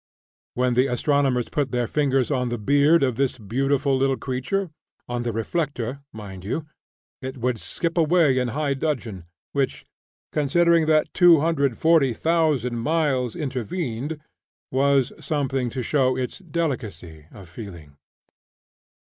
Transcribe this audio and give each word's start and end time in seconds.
When 0.55 0.73
the 0.73 0.87
astronomers 0.87 1.47
put 1.49 1.69
their 1.69 1.85
fingers 1.85 2.31
on 2.31 2.49
the 2.49 2.57
beard 2.57 3.03
of 3.03 3.17
this 3.17 3.37
"beautiful" 3.37 3.95
little 3.95 4.17
creature 4.17 4.71
(on 5.07 5.21
the 5.21 5.31
reflector, 5.31 5.99
mind 6.11 6.43
you!) 6.43 6.65
it 7.21 7.37
would 7.37 7.59
skip 7.59 7.99
away 7.99 8.39
in 8.39 8.47
high 8.47 8.73
dudgeon, 8.73 9.25
which, 9.51 9.85
considering 10.31 10.87
that 10.87 11.13
240,000 11.13 12.75
miles 12.79 13.35
intervened, 13.35 14.19
was 14.71 15.13
something 15.19 15.69
to 15.69 15.83
show 15.83 16.17
its 16.17 16.39
delicacy 16.39 17.27
of 17.31 17.47
feeling. 17.47 17.95